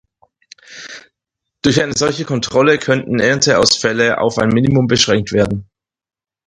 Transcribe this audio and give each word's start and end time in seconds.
Durch 1.61 1.79
eine 1.79 1.93
solche 1.95 2.25
Kontrolle 2.25 2.79
könnten 2.79 3.19
Ernteausfälle 3.19 4.17
auf 4.17 4.39
ein 4.39 4.49
Minimum 4.49 4.87
beschränkt 4.87 5.31
werden. 5.31 5.69